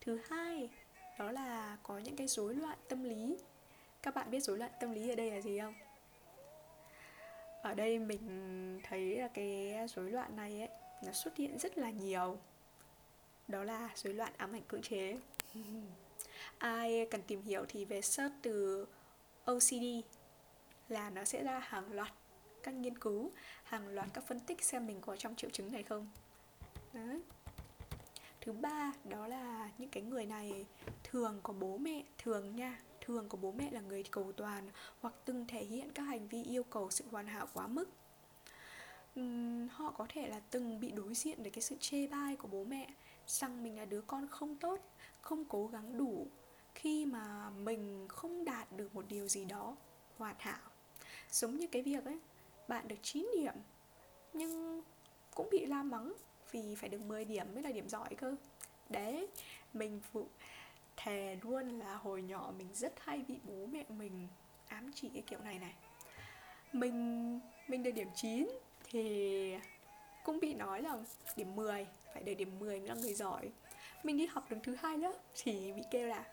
[0.00, 0.70] Thứ hai
[1.18, 3.36] đó là có những cái rối loạn tâm lý
[4.02, 5.74] các bạn biết rối loạn tâm lý ở đây là gì không?
[7.62, 10.68] Ở đây mình thấy là cái rối loạn này ấy
[11.04, 12.38] nó xuất hiện rất là nhiều.
[13.48, 15.18] Đó là rối loạn ám ảnh cưỡng chế.
[16.58, 18.86] Ai cần tìm hiểu thì về search từ
[19.44, 19.84] OCD
[20.88, 22.12] là nó sẽ ra hàng loạt
[22.62, 23.30] các nghiên cứu
[23.64, 26.08] hàng loạt các phân tích xem mình có trong triệu chứng này không.
[26.92, 27.22] Đấy.
[28.40, 30.66] thứ ba đó là những cái người này
[31.04, 34.68] thường có bố mẹ thường nha thường của bố mẹ là người cầu toàn
[35.00, 37.88] hoặc từng thể hiện các hành vi yêu cầu sự hoàn hảo quá mức.
[39.20, 42.48] Uhm, họ có thể là từng bị đối diện với cái sự chê bai của
[42.48, 42.88] bố mẹ
[43.26, 44.80] rằng mình là đứa con không tốt
[45.20, 46.26] không cố gắng đủ
[46.74, 49.76] khi mà mình không đạt được một điều gì đó
[50.18, 50.70] hoàn hảo.
[51.30, 52.18] Giống như cái việc ấy
[52.68, 53.54] bạn được 9 điểm
[54.32, 54.82] nhưng
[55.34, 56.12] cũng bị la mắng
[56.50, 58.36] vì phải được 10 điểm mới là điểm giỏi cơ.
[58.88, 59.28] Đấy
[59.72, 60.26] mình phụ
[61.02, 64.28] thề luôn là hồi nhỏ mình rất hay bị bố mẹ mình
[64.66, 65.74] ám chỉ cái kiểu này này.
[66.72, 68.48] Mình mình được điểm 9
[68.90, 69.56] thì
[70.24, 70.98] cũng bị nói là
[71.36, 73.50] điểm 10 phải để điểm 10 mới là người giỏi.
[74.02, 75.12] Mình đi học đứng thứ hai lớp
[75.42, 76.24] thì bị kêu là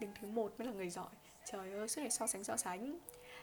[0.00, 1.10] đứng thứ một mới là người giỏi.
[1.44, 2.98] Trời ơi, suốt ngày so sánh so sánh.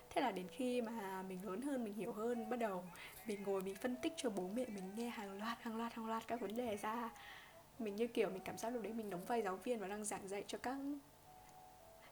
[0.10, 2.84] Thế là đến khi mà mình lớn hơn, mình hiểu hơn, bắt đầu
[3.26, 6.06] mình ngồi mình phân tích cho bố mẹ mình nghe hàng loạt hàng loạt hàng
[6.06, 7.10] loạt các vấn đề ra
[7.80, 10.06] mình như kiểu mình cảm giác lúc đấy mình đóng vai giáo viên và đang
[10.06, 10.78] giảng dạy cho các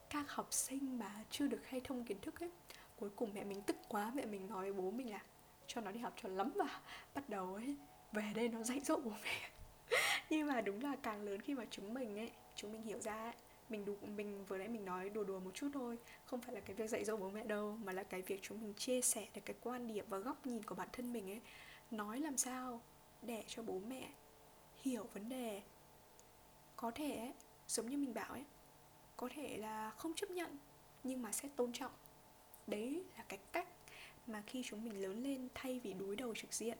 [0.09, 2.49] các học sinh mà chưa được khai thông kiến thức ấy.
[2.99, 5.21] Cuối cùng mẹ mình tức quá mẹ mình nói với bố mình là
[5.67, 6.81] cho nó đi học cho lắm và
[7.13, 7.75] bắt đầu ấy
[8.11, 9.49] về đây nó dạy dỗ bố mẹ.
[10.29, 13.23] Nhưng mà đúng là càng lớn khi mà chúng mình ấy chúng mình hiểu ra
[13.23, 13.33] ấy,
[13.69, 16.61] mình đủ mình vừa nãy mình nói đùa đùa một chút thôi không phải là
[16.61, 19.27] cái việc dạy dỗ bố mẹ đâu mà là cái việc chúng mình chia sẻ
[19.35, 21.41] được cái quan điểm và góc nhìn của bản thân mình ấy.
[21.91, 22.81] Nói làm sao
[23.21, 24.09] để cho bố mẹ
[24.85, 25.61] hiểu vấn đề.
[26.75, 27.33] Có thể ấy,
[27.67, 28.43] giống như mình bảo ấy
[29.17, 30.57] có thể là không chấp nhận
[31.03, 31.91] nhưng mà sẽ tôn trọng.
[32.67, 33.67] Đấy là cái cách
[34.27, 36.77] mà khi chúng mình lớn lên thay vì đối đầu trực diện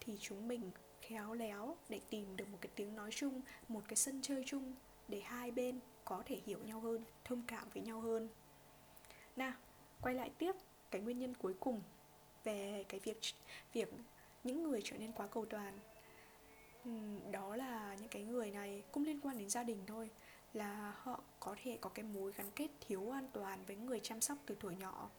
[0.00, 0.70] thì chúng mình
[1.00, 4.74] khéo léo để tìm được một cái tiếng nói chung một cái sân chơi chung
[5.08, 8.28] để hai bên có thể hiểu nhau hơn thông cảm với nhau hơn.
[9.36, 9.52] Nào
[10.00, 10.52] quay lại tiếp
[10.90, 11.82] cái nguyên nhân cuối cùng
[12.44, 13.20] về cái việc
[13.72, 13.88] việc
[14.44, 15.78] những người trở nên quá cầu toàn.
[16.84, 16.90] Ừ,
[17.30, 20.10] đó là những cái người này cũng liên quan đến gia đình thôi.
[20.52, 24.20] Là họ có thể có cái mối gắn kết thiếu an toàn với người chăm
[24.20, 25.10] sóc từ tuổi nhỏ.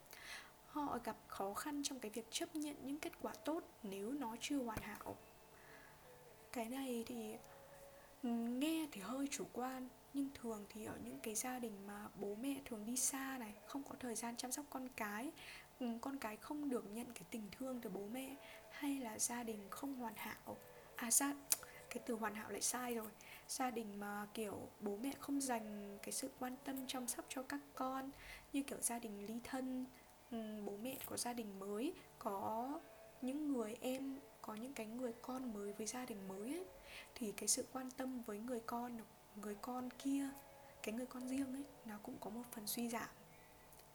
[0.65, 4.35] Họ gặp khó khăn trong cái việc chấp nhận những kết quả tốt nếu nó
[4.39, 5.15] chưa hoàn hảo.
[6.51, 7.35] Cái này thì
[8.23, 12.07] ừ, nghe thì hơi chủ quan, nhưng thường thì ở những cái gia đình mà
[12.15, 15.31] bố mẹ thường đi xa này, không có thời gian chăm sóc con cái
[15.79, 18.35] ừ, con cái không được nhận cái tình thương từ bố mẹ,
[18.71, 20.57] hay là gia đình không hoàn hảo
[20.99, 21.33] à gia
[21.89, 23.11] cái từ hoàn hảo lại sai rồi.
[23.47, 27.43] Gia đình mà, kiểu, bố mẹ không dành cái sự quan tâm chăm sóc cho
[27.43, 28.11] các con,
[28.53, 29.85] như kiểu gia đình ly thân
[30.65, 32.79] bố mẹ có gia đình mới, có
[33.21, 36.65] những người em, có những cái người con mới với gia đình mới ấy,
[37.15, 38.97] thì cái sự quan tâm với người con
[39.35, 40.29] người con kia,
[40.83, 43.09] cái người con riêng ấy, nó cũng có một phần suy giảm.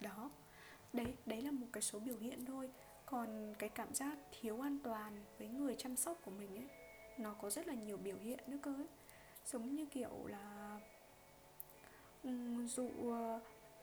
[0.00, 0.30] Đó.
[0.92, 2.70] Đấy đấy là một cái số biểu hiện thôi.
[3.06, 6.83] Còn cái cảm giác thiếu an toàn với người chăm sóc của mình ấy
[7.18, 8.86] nó có rất là nhiều biểu hiện nữa cơ ấy.
[9.46, 10.78] Giống như kiểu là
[12.66, 13.40] dụ ờ,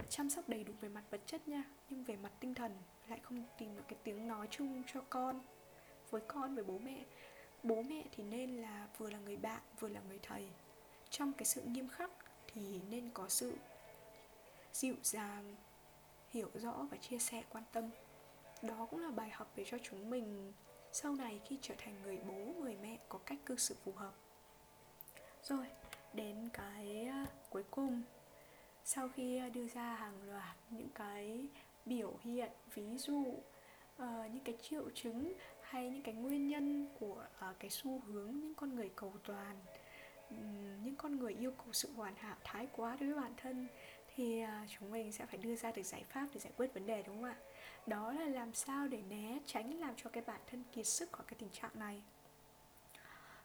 [0.09, 2.71] chăm sóc đầy đủ về mặt vật chất nha, nhưng về mặt tinh thần
[3.07, 5.41] lại không tìm được cái tiếng nói chung cho con,
[6.09, 7.03] với con, với bố mẹ.
[7.63, 10.49] Bố mẹ thì nên là vừa là người bạn, vừa là người thầy.
[11.09, 12.11] Trong cái sự nghiêm khắc
[12.47, 13.53] thì nên có sự
[14.73, 15.55] dịu dàng,
[16.29, 17.89] hiểu rõ và chia sẻ quan tâm.
[18.61, 20.53] Đó cũng là bài học để cho chúng mình
[20.91, 24.13] sau này khi trở thành người bố người mẹ có cách cư xử phù hợp.
[25.43, 25.65] Rồi
[26.13, 28.01] đến cái ờ, cuối cùng.
[28.83, 31.47] Sau khi ờ, đưa ra hàng loạt những cái
[31.85, 33.19] biểu hiện ví dụ
[34.01, 38.31] uh, những cái triệu chứng hay những cái nguyên nhân của uh, cái xu hướng
[38.39, 39.55] những con người cầu toàn
[40.29, 43.67] um, những con người yêu cầu sự hoàn hảo thái quá đối với bản thân
[44.15, 46.85] thì uh, chúng mình sẽ phải đưa ra được giải pháp để giải quyết vấn
[46.85, 47.35] đề đúng không ạ?
[47.87, 51.23] Đó là làm sao để né tránh làm cho cái bản thân kiệt sức khỏi
[51.27, 52.03] cái tình trạng này.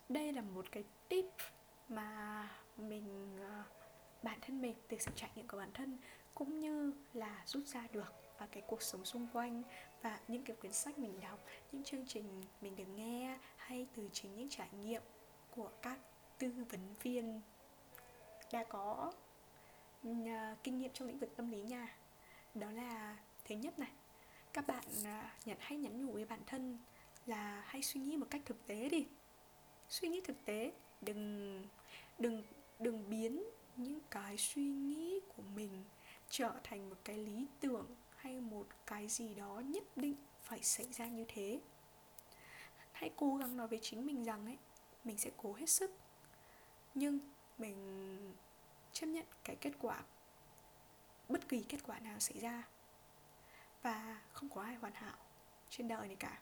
[0.08, 1.24] Đây là một cái tip
[1.88, 3.62] mà mình ờ,
[4.22, 5.98] bản thân mình từ sự trải nghiệm của bản thân
[6.34, 9.62] cũng như là rút ra được ở cái cuộc sống xung quanh
[10.02, 11.38] và những cái quyển sách mình đọc,
[11.72, 15.02] những chương trình mình được nghe hay từ chính những trải nghiệm
[15.50, 15.98] của các
[16.38, 17.40] tư vấn viên
[18.52, 19.12] đã có
[20.02, 21.96] ừ, ờ, kinh nghiệm trong lĩnh vực tâm lý nha.
[22.54, 23.90] Đó là thứ nhất này
[24.56, 26.78] các bạn à, nhận, hay nhắn nhủ với bản thân
[27.26, 29.06] là hay suy nghĩ một cách thực tế đi.
[29.88, 31.62] Suy nghĩ thực tế, đừng
[32.18, 32.42] đừng
[32.78, 33.44] đừng biến
[33.76, 35.84] những cái suy nghĩ của mình
[36.30, 40.92] trở thành một cái lý tưởng hay một cái gì đó nhất định phải xảy
[40.92, 41.60] ra như thế.
[42.92, 44.58] Hãy cố gắng nói với chính mình rằng ấy,
[45.04, 45.90] mình sẽ cố hết sức,
[46.94, 47.18] nhưng
[47.58, 47.76] mình
[48.92, 50.04] chấp nhận cái kết quả,
[51.28, 52.68] bất kỳ kết quả nào xảy ra
[53.86, 55.16] và không có ai hoàn hảo
[55.70, 56.40] trên đời này cả.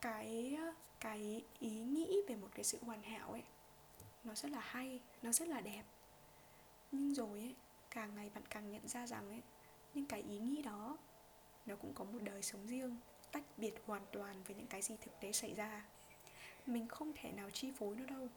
[0.00, 0.58] Cái
[1.00, 3.42] cái ý nghĩ về một cái sự hoàn hảo ấy,
[4.24, 5.82] nó rất là hay, nó rất là đẹp.
[6.92, 7.54] Nhưng rồi ấy,
[7.90, 9.42] càng ngày bạn càng nhận ra rằng ấy,
[9.94, 10.98] những cái ý nghĩ đó,
[11.66, 12.96] nó cũng có một đời sống riêng,
[13.32, 15.86] tách biệt hoàn toàn với những cái gì thực tế xảy ra.
[16.66, 18.28] Mình không thể nào chi phối nó đâu.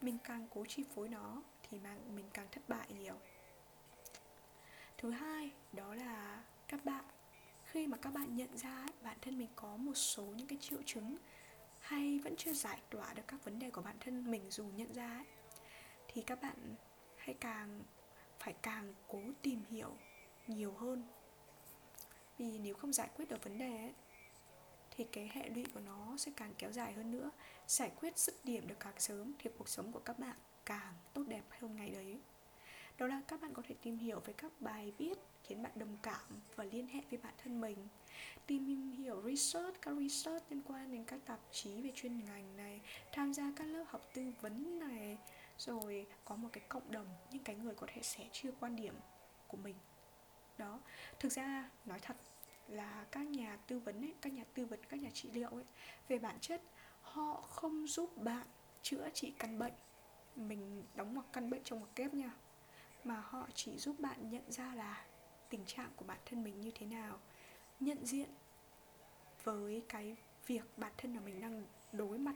[0.00, 3.14] Mình càng cố chi phối nó thì mà mình càng thất bại nhiều
[4.98, 7.04] thứ hai đó là các bạn.
[7.64, 10.58] Khi mà các bạn nhận ra ấy, bản thân mình có một số những cái
[10.60, 11.16] triệu chứng
[11.78, 14.92] hay vẫn chưa giải tỏa được các vấn đề của bản thân mình dù nhận
[14.92, 15.26] ra ấy,
[16.08, 16.74] thì các bạn
[17.16, 17.82] hãy càng
[18.38, 19.96] phải càng cố tìm hiểu
[20.46, 21.02] nhiều hơn.
[22.38, 23.94] Vì nếu không giải quyết được vấn đề ấy,
[24.90, 27.30] thì cái hệ lụy của nó sẽ càng kéo dài hơn nữa.
[27.66, 31.22] Giải quyết dứt điểm được càng sớm thì cuộc sống của các bạn càng tốt
[31.28, 32.20] đẹp hơn ngày đấy
[32.98, 35.96] đó là các bạn có thể tìm hiểu về các bài viết khiến bạn đồng
[36.02, 37.88] cảm và liên hệ với bản thân mình.
[38.46, 42.80] Tìm hiểu research các research liên quan đến các tạp chí về chuyên ngành này
[43.12, 45.18] tham gia các lớp học tư vấn này
[45.58, 48.94] rồi có một cái cộng đồng những cái người có thể sẻ chia quan điểm
[49.46, 49.74] của mình.
[50.58, 50.80] Đó
[51.20, 52.16] thực ra nói thật
[52.68, 55.64] là các nhà tư vấn ấy, các nhà tư vấn các nhà trị liệu ấy
[56.08, 56.62] về bản chất
[57.02, 58.46] họ không giúp bạn
[58.82, 59.72] chữa trị căn bệnh.
[60.36, 62.30] Mình đóng một căn bệnh trong một kép nha
[63.06, 65.04] mà họ chỉ giúp bạn nhận ra là
[65.48, 67.20] tình trạng của bản thân mình như thế nào,
[67.80, 68.28] nhận diện
[69.44, 70.16] với cái
[70.46, 72.34] việc bản thân của mình đang đối mặt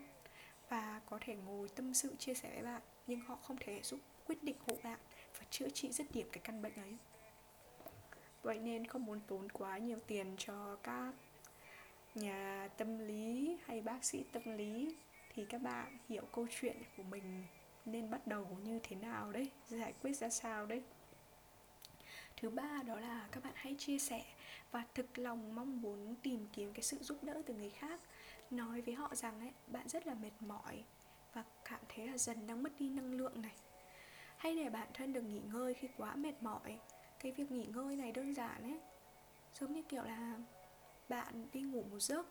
[0.69, 3.99] và có thể ngồi tâm sự, chia sẻ với bạn, nhưng họ không thể giúp,
[4.27, 4.99] quyết định hộ bạn
[5.39, 6.97] và chữa trị dứt điểm cái căn bệnh ấy.
[8.43, 11.13] Vậy nên không muốn tốn quá nhiều tiền cho các
[12.15, 14.95] nhà tâm lý hay bác sĩ tâm lý
[15.33, 17.43] thì các bạn hiểu câu chuyện của mình
[17.85, 20.83] nên bắt đầu như thế nào đấy, giải quyết ra sao đấy.
[22.37, 24.25] Thứ ba đó là các bạn hãy chia sẻ
[24.71, 28.01] và thực lòng mong muốn tìm kiếm cái sự giúp đỡ từ người khác.
[28.51, 30.83] Nói với họ rằng ấy, bạn rất là mệt mỏi
[31.33, 33.55] và cảm thấy là dần đang mất đi năng lượng này.
[34.37, 36.79] Hay để bản thân được nghỉ ngơi khi quá mệt mỏi.
[37.19, 38.79] Cái việc nghỉ ngơi này đơn giản ấy,
[39.59, 40.37] giống như kiểu là
[41.09, 42.27] bạn đi ngủ một giấc,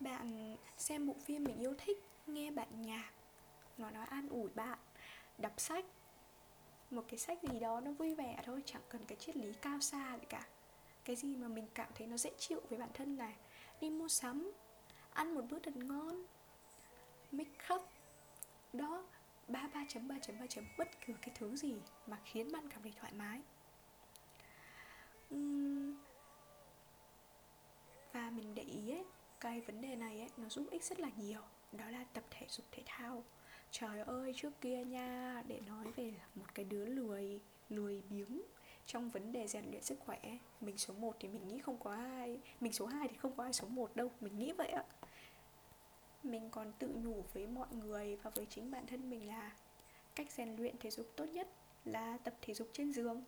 [0.00, 3.10] bạn xem bộ phim mình yêu thích, nghe bạn nhạc
[3.80, 4.78] nó nói, an ủi bạn,
[5.38, 5.84] đọc sách.
[6.90, 9.80] Một cái sách gì đó nó vui vẻ thôi, chẳng cần cái triết lý cao
[9.80, 10.46] xa gì cả.
[11.04, 13.36] Cái gì mà mình cảm thấy nó dễ chịu với bản thân này?
[13.80, 14.52] Đi mua sắm,
[15.12, 16.24] ăn một bữa thật ngon,
[17.32, 17.82] make up.
[18.72, 19.04] Đó,
[19.48, 21.74] ba ba chấm ba chấm ba chấm, bất cứ cái thứ gì
[22.06, 23.40] mà khiến bạn cảm thấy thoải mái.
[28.12, 29.04] Và mình để ý ấy,
[29.40, 31.40] cái vấn đề này ấy, nó giúp ích rất là nhiều.
[31.72, 33.24] Đó là tập thể dục, thể thao
[33.70, 38.42] trời ơi, trước kia nha, để nói về một cái đứa lười lười biếng
[38.86, 40.20] trong vấn đề rèn luyện sức khỏe,
[40.60, 43.42] mình số 1 thì mình nghĩ không có ai, mình số 2 thì không có
[43.42, 44.84] ai số 1 đâu, mình nghĩ vậy ạ.
[46.22, 49.52] Mình còn tự nhủ với mọi người và với chính bản thân mình là
[50.14, 51.48] cách rèn luyện thể dục tốt nhất
[51.84, 53.22] là tập thể dục trên giường.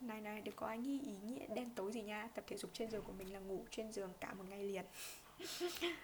[0.00, 2.70] Này này, đừng có ai nghi ý nghĩa đen tối gì nha, tập thể dục
[2.74, 4.84] trên giường của mình là ngủ trên giường cả một ngày liền.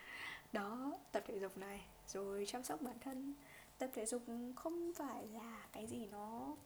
[0.52, 3.34] Đó, tập thể dục này, rồi chăm sóc bản thân
[3.78, 4.22] tập thể dục
[4.56, 6.56] không phải là cái gì nó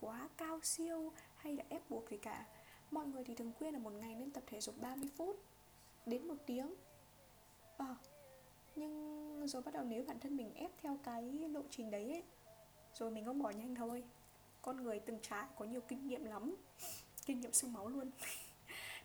[0.00, 2.46] quá cao siêu hay là ép buộc gì cả.
[2.90, 5.42] Mọi người thì thường khuyên là một ngày nên tập thể dục 30 phút
[6.06, 6.74] đến một tiếng.
[7.78, 7.96] À,
[8.76, 12.22] nhưng rồi bắt đầu nếu bản thân mình ép theo cái lộ trình đấy ấy,
[12.94, 14.04] rồi mình không bỏ nhanh thôi.
[14.62, 16.54] Con người từng trải có nhiều kinh nghiệm lắm
[17.26, 18.10] kinh nghiệm sương máu luôn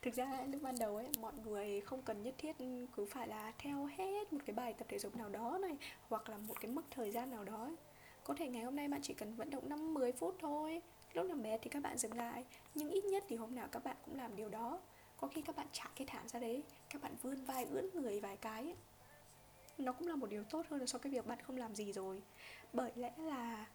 [0.02, 2.56] thực ra lúc ban đầu ấy, mọi người không cần nhất thiết
[2.96, 5.78] cứ phải là theo hết một cái bài tập thể dục nào đó này,
[6.10, 7.76] hoặc là một cái mức thời gian nào đó ấy.
[8.24, 10.82] có thể ngày hôm nay bạn chỉ cần vận động 5 10 phút thôi
[11.14, 13.84] lúc nào mệt thì các bạn dừng lại nhưng ít nhất thì hôm nào các
[13.84, 14.80] bạn cũng làm điều đó
[15.18, 18.20] có khi các bạn trả cái thảm ra đấy, các bạn vươn vai, ưỡn người
[18.20, 18.76] vài cái ấy.
[19.78, 21.76] nó cũng là một điều tốt hơn là so với cái việc bạn không làm
[21.76, 22.22] gì rồi
[22.74, 23.66] bởi lẽ là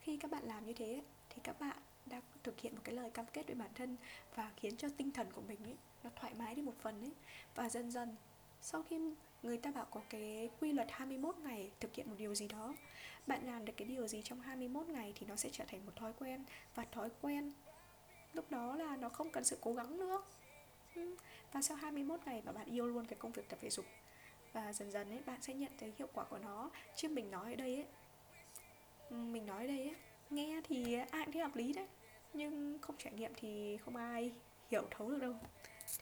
[0.00, 3.10] khi các bạn làm như thế thì các bạn đã thực hiện một cái lời
[3.10, 3.96] cam kết với bản thân
[4.34, 7.12] và khiến cho tinh thần của mình ấy, nó thoải mái đi một phần ấy.
[7.54, 8.16] Và dần dần,
[8.60, 9.00] sau khi
[9.42, 12.74] người ta bảo có cái quy luật 21 ngày thực hiện một điều gì đó,
[13.26, 15.92] bạn làm được cái điều gì trong 21 ngày thì nó sẽ trở thành một
[15.96, 16.44] thói quen.
[16.74, 17.52] Và thói quen
[18.32, 20.22] lúc đó là nó không cần sự cố gắng nữa.
[20.94, 21.16] Ừ,
[21.52, 23.86] và sau 21 ngày mà bạn yêu luôn cái công việc tập thể dục,
[24.52, 26.70] và dần dần ấy, bạn sẽ nhận thấy hiệu quả của nó.
[26.96, 27.86] Chứ mình nói ở đây ấy
[29.10, 29.94] ừ, mình nói ở đây ấy
[30.30, 31.86] nghe thì ai cũng thấy hợp lý đấy
[32.32, 34.32] nhưng không trải nghiệm thì không ai
[34.70, 35.34] hiểu thấu được đâu.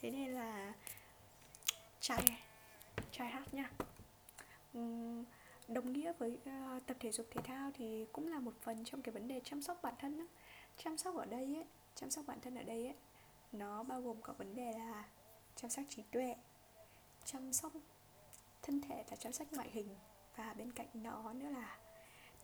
[0.00, 0.74] Thế nên là
[2.00, 2.22] trai
[3.12, 3.70] trai hát nha
[5.68, 6.38] đồng nghĩa với
[6.76, 9.40] uh, tập thể dục thể thao thì cũng là một phần trong cái vấn đề
[9.44, 10.24] chăm sóc bản thân đó.
[10.76, 11.64] chăm sóc ở đây ấy
[11.94, 12.94] chăm sóc bản thân ở đây ấy
[13.52, 15.04] nó bao gồm cả vấn đề là
[15.56, 16.34] chăm sóc trí tuệ
[17.24, 17.72] chăm sóc
[18.62, 19.88] thân thể là chăm sóc ngoại hình.
[20.36, 21.78] Và bên cạnh nó nữa là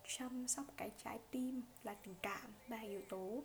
[0.07, 3.43] chăm sóc cái trái tim là tình cảm, ba yếu tố.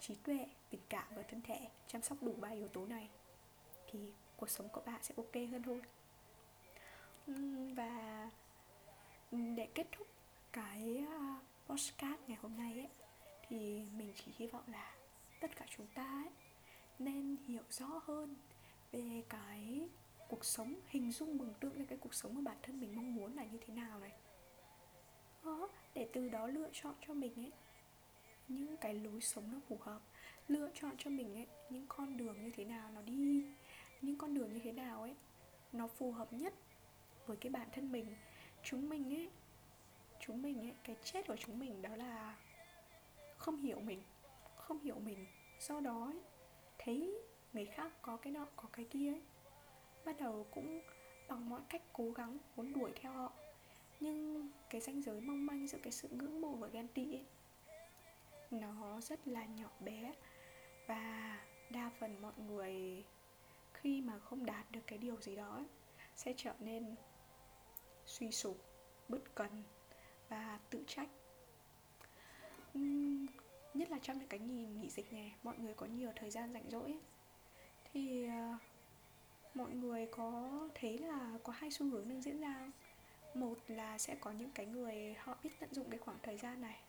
[0.00, 3.08] Trí tuệ, tình cảm và thân thể, chăm sóc đủ ba yếu tố này
[3.90, 3.98] thì
[4.36, 5.82] cuộc sống của bạn sẽ ok hơn thôi.
[7.76, 8.30] Và
[9.30, 10.06] để kết thúc
[10.52, 12.88] cái à, podcast postcard ngày hôm nay ấy,
[13.48, 14.94] thì mình chỉ hy vọng là
[15.40, 16.30] tất cả chúng ta ấy
[16.98, 18.36] nên hiểu rõ hơn
[18.92, 19.88] về cái
[20.28, 23.14] cuộc sống, hình dung mường tượng ra cái cuộc sống mà bản thân mình mong
[23.14, 24.12] muốn là như thế nào này
[25.48, 27.52] khó để từ đó lựa chọn cho mình ấy.
[28.48, 30.00] Những cái lối sống nó phù hợp.
[30.48, 33.44] Lựa chọn cho mình ấy những con đường như thế nào nó đi
[34.00, 35.14] những con đường như thế nào ấy
[35.72, 36.54] nó phù hợp nhất
[37.26, 38.06] với cái bản thân mình.
[38.62, 39.28] Chúng mình ấy
[40.20, 42.36] chúng mình ấy cái chết của chúng mình đó là
[43.36, 44.02] không hiểu mình
[44.56, 45.26] không hiểu mình.
[45.60, 46.20] Do đó ấy,
[46.78, 47.14] thấy
[47.52, 49.22] người khác có cái nọ có cái kia ấy
[50.04, 50.80] bắt đầu cũng
[51.28, 53.32] bằng mọi cách cố gắng muốn đuổi theo họ
[54.00, 57.24] nhưng cái ranh giới mong manh giữa cái sự ngưỡng mộ và ghen tị ấy
[58.50, 60.12] nó rất là nhỏ bé.
[60.86, 61.38] Và
[61.70, 63.04] đa phần mọi người
[63.74, 65.66] khi mà không đạt được cái điều gì đó ấy,
[66.16, 66.94] sẽ trở nên
[68.06, 68.64] suy sụp
[69.08, 69.62] bất cần
[70.28, 71.08] và tự trách.
[72.78, 73.26] Uhm,
[73.74, 76.52] nhất là trong những cái nghỉ nghỉ dịch này mọi người có nhiều thời gian
[76.52, 77.00] rảnh rỗi ấy,
[77.92, 78.60] thì uh,
[79.54, 82.70] mọi người có thấy là có hai xu hướng đang diễn ra
[83.34, 86.60] một là sẽ có những cái người họ biết tận dụng cái khoảng thời gian
[86.60, 86.80] này.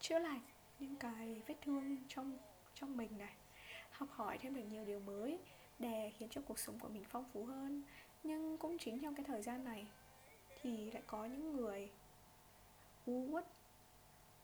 [0.00, 0.40] Chữa lành,
[0.78, 2.38] những cái vết thương trong
[2.74, 3.34] trong mình này.
[3.90, 5.38] Học hỏi thêm được nhiều điều mới
[5.78, 7.82] để khiến cho cuộc sống của mình phong phú hơn.
[8.22, 9.86] Nhưng cũng chính trong cái thời gian này
[10.60, 11.90] thì lại có những người
[13.06, 13.46] u uất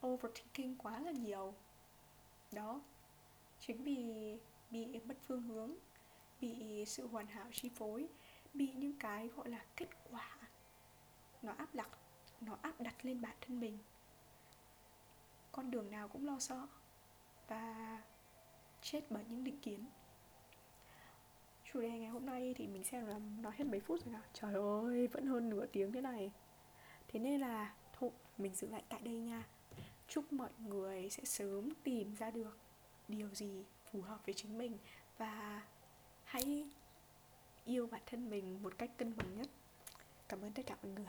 [0.06, 1.54] overthinking quá là nhiều.
[2.52, 2.80] Đó,
[3.60, 4.36] chính vì
[4.70, 5.74] bị mất phương hướng,
[6.40, 8.08] bị sự hoàn hảo chi phối,
[8.54, 10.39] bị những cái gọi là kết quả
[11.42, 11.88] nó áp đặt,
[12.40, 13.78] nó áp đặt lên bản thân mình.
[15.52, 16.66] Con đường nào cũng lo sợ
[17.48, 18.02] và
[18.82, 19.86] chết bởi những định kiến.
[21.64, 24.22] Chủ đề ngày hôm nay thì mình xem là nói hết mấy phút rồi nào.
[24.32, 26.32] Trời ơi, vẫn hơn nửa tiếng thế này.
[27.08, 29.44] Thế nên là thôi mình dừng lại tại đây nha.
[30.08, 32.58] Chúc mọi người sẽ sớm tìm ra được
[33.08, 34.78] điều gì phù hợp với chính mình
[35.18, 35.62] và
[36.24, 36.68] hãy
[37.64, 39.48] yêu bản thân mình một cách cân bằng nhất.
[40.28, 41.06] Cảm ơn tất cả mọi người.